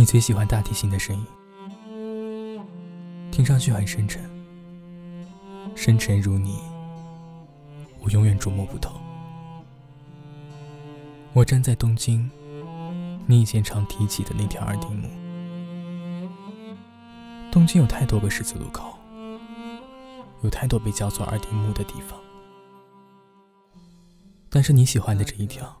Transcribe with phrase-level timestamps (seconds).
[0.00, 1.26] 你最喜欢大提琴的声音，
[3.30, 4.30] 听上去很深沉，
[5.76, 6.58] 深沉如你，
[7.98, 8.98] 我永远捉摸不透。
[11.34, 12.30] 我站在东京，
[13.26, 15.06] 你以前常提起的那条二丁目。
[17.52, 18.96] 东京有太多个十字路口，
[20.42, 22.18] 有太多被叫做二丁目的地方，
[24.48, 25.76] 但是你喜欢的这一条，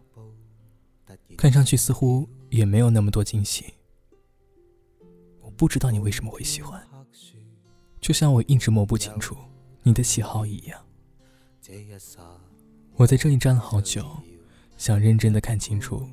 [1.38, 3.72] 看上去似乎也没有那么多惊喜。
[5.60, 6.82] 不知道你为什么会喜欢，
[8.00, 9.36] 就像我一直摸不清楚
[9.82, 10.80] 你的喜好一样。
[12.94, 14.02] 我在这里站了好久，
[14.78, 16.08] 想认真的看清楚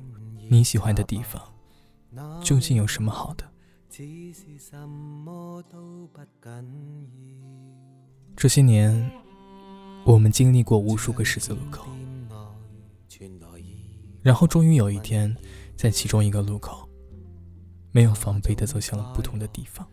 [0.50, 1.42] 你喜欢的地方
[2.44, 3.50] 究竟有什么好的。
[8.36, 9.10] 这些年，
[10.04, 11.86] 我们经历过无数个十字路口，
[14.20, 15.34] 然后终于有一天，
[15.74, 16.87] 在其中一个路口。
[17.90, 19.86] 没有防备的走向了不同的地方。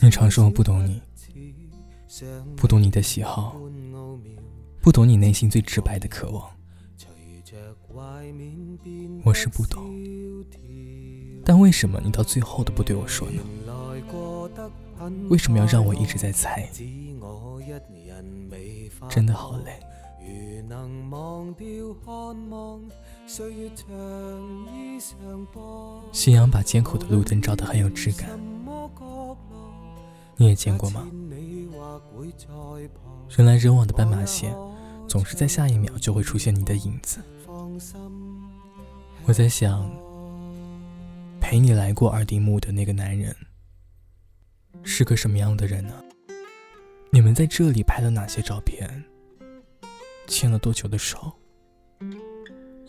[0.00, 1.02] 你常说我不懂你，
[2.56, 3.60] 不懂你的喜好，
[4.80, 6.50] 不懂你内心最直白的渴望。
[9.24, 9.82] 我是不懂，
[11.44, 13.42] 但为什么你到最后都不对我说呢？
[15.28, 16.68] 为什么要让我一直在猜？
[19.08, 19.80] 真的好累。
[20.20, 21.66] 如能忘掉
[22.04, 22.82] 看望，
[23.26, 23.86] 岁月长
[24.74, 25.46] 衣长
[26.12, 28.28] 夕阳把艰苦的路灯照得很有质感，
[30.36, 31.08] 你也见过吗？
[33.28, 34.54] 人来人往的斑马线，
[35.08, 37.20] 总是在下一秒就会出现你的影子。
[39.24, 39.90] 我在想，
[41.40, 43.34] 陪你来过二丁目的那个男人，
[44.82, 45.94] 是个什么样的人呢？
[47.10, 49.04] 你们在这里拍了哪些照片？
[50.28, 51.32] 牵了多久的手，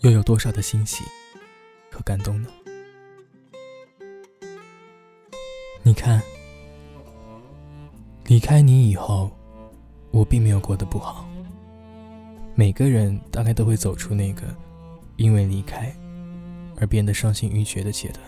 [0.01, 1.03] 又有多少的欣喜
[1.89, 2.49] 和感动呢？
[5.81, 6.21] 你看，
[8.25, 9.31] 离开你以后，
[10.11, 11.27] 我并没有过得不好。
[12.55, 14.53] 每个人大概都会走出那个
[15.15, 15.95] 因为离开
[16.77, 18.21] 而变得伤心欲绝的阶段。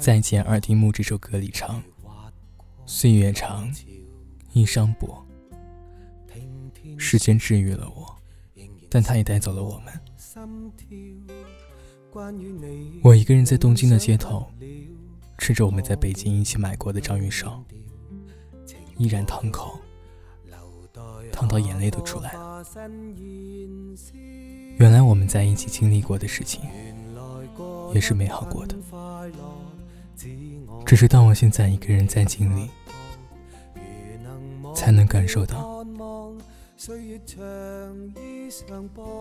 [0.00, 1.80] 再见，二丁目这首歌里唱：
[2.84, 3.72] 岁月长，
[4.52, 5.24] 衣裳薄。
[6.96, 8.16] 时间治愈了我，
[8.88, 9.92] 但他也带走了我们。
[13.02, 14.46] 我一个人在东京的街头，
[15.38, 17.62] 吃着我们在北京一起买过的章鱼烧，
[18.96, 19.78] 依然烫口，
[21.32, 22.64] 烫到眼泪都出来了。
[24.76, 26.62] 原来我们在一起经历过的事情，
[27.92, 28.76] 也是美好过的。
[30.86, 32.70] 只是当我现在一个人在经历，
[34.74, 35.73] 才能感受到。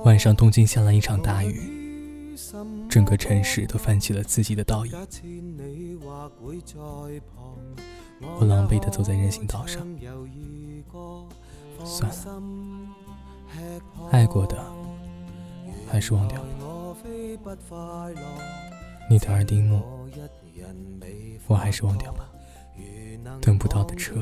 [0.03, 2.35] 晚上，东京下了一场大雨，
[2.89, 4.91] 整个城市都泛起了自己的倒影。
[8.39, 9.87] 我狼狈地走在人行道上，
[11.85, 12.15] 算了，
[14.11, 14.61] 爱过的
[15.89, 16.47] 还是忘掉吧。
[19.09, 19.81] 你的二丁木，
[21.47, 22.29] 我还是忘掉吧。
[23.41, 24.15] 等不到的车，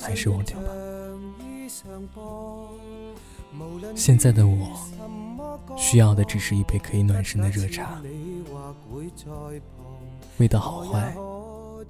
[0.00, 0.68] 还是忘掉吧。
[3.94, 4.78] 现在的我，
[5.76, 8.02] 需要的只是一杯可以暖身的热茶，
[10.38, 11.14] 味道好坏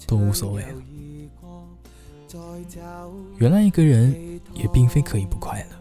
[0.07, 0.83] 都无所谓了。
[3.39, 5.77] 原来一个人也并非可以不快乐，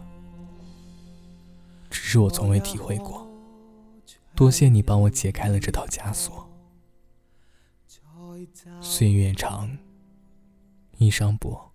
[1.90, 3.26] 只是我从未体会过。
[4.34, 6.48] 多谢你帮我解开了这套枷锁。
[8.80, 9.78] 岁月长，
[10.98, 11.72] 衣裳薄。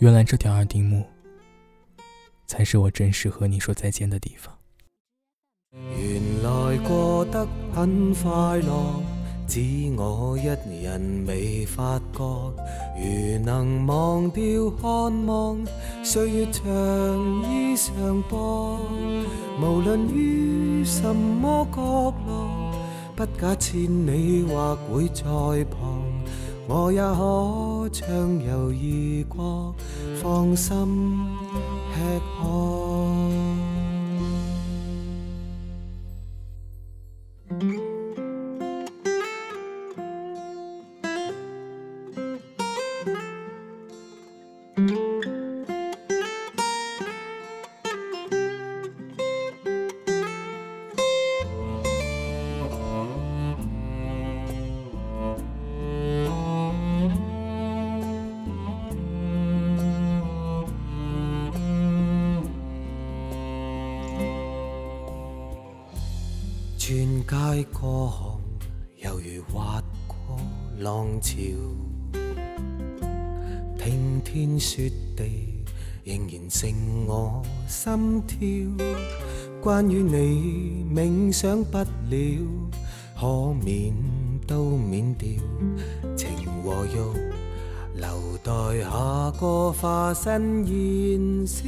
[0.00, 1.04] 原来这条二丁目，
[2.46, 4.56] 才是我真实和你说再见的地方。
[5.72, 8.30] 原来过得很快
[8.60, 9.02] 乐，
[9.46, 9.60] 只
[9.98, 12.24] 我一人未发觉。
[12.96, 15.58] 如能忘掉渴望，
[16.02, 16.64] 岁月长
[17.42, 18.80] 衣裳薄。
[19.60, 22.72] 无论于什么角落，
[23.14, 25.24] 不假千里或会在
[25.70, 26.19] 旁。
[26.72, 29.74] 我也可畅游异国，
[30.22, 31.39] 放心。
[66.90, 68.10] 穿街过
[68.98, 70.16] 巷，犹如划过
[70.80, 71.36] 浪潮。
[73.78, 74.82] 听天说
[75.16, 75.62] 地，
[76.02, 78.38] 仍然剩我心跳。
[79.62, 81.86] 关于你，冥想不了，
[83.16, 83.94] 可免
[84.44, 85.28] 都免掉。
[86.16, 86.28] 情
[86.64, 91.62] 和欲，留待下个化身燃烧。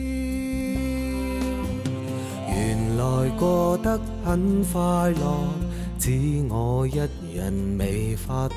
[3.02, 5.37] 来过得很快乐，
[5.99, 6.12] 只
[6.49, 6.96] 我一
[7.34, 8.54] 人未发觉。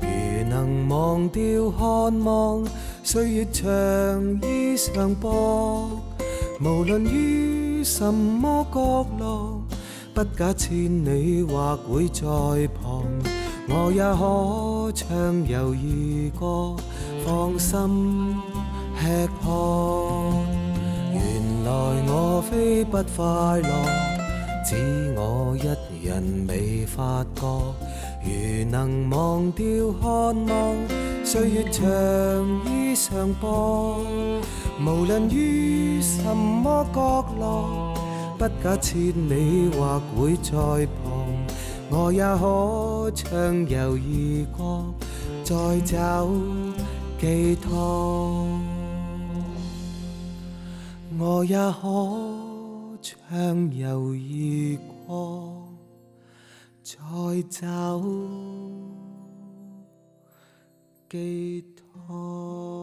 [0.00, 2.64] 如能忘掉渴望，
[3.04, 3.64] 岁月长
[4.42, 5.88] 衣裳薄，
[6.60, 9.62] 无论于什么角落，
[10.12, 12.24] 不假千里或会在
[12.82, 13.04] 旁，
[13.68, 16.74] 我也可畅游如歌，
[17.24, 18.34] 放心
[18.98, 20.25] 吃喝。
[21.66, 21.72] 来
[22.06, 23.24] 我非不快
[23.60, 23.70] 乐，
[24.64, 27.42] 只我一人未发觉。
[28.22, 29.66] 如能忘掉
[30.00, 30.76] 渴望，
[31.24, 31.84] 岁月长
[32.66, 33.98] 衣上薄，
[34.80, 37.94] 无论于什么角落，
[38.38, 40.52] 不假设你或会在
[41.02, 41.26] 旁，
[41.90, 44.94] 我也可畅游异国，
[45.42, 46.28] 再找
[47.18, 48.55] 寄托。
[51.18, 55.66] 我也可畅游而过。
[56.82, 56.96] 再
[57.50, 58.00] 找
[61.08, 62.75] 寄托。